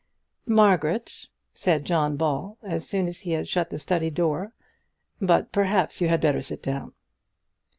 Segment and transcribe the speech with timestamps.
[0.47, 4.51] "Margaret," said John Ball, as soon as he had shut the study door;
[5.21, 6.93] "but, perhaps, you had better sit down."